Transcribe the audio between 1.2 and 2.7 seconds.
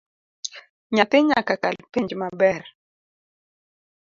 nyaka kal penj maber